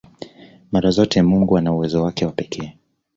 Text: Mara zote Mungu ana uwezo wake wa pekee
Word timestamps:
Mara 0.71 0.91
zote 0.91 1.21
Mungu 1.21 1.57
ana 1.57 1.73
uwezo 1.73 2.03
wake 2.03 2.25
wa 2.25 2.31
pekee 2.31 2.73